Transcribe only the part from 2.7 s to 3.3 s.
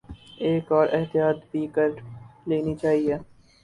چاہیے۔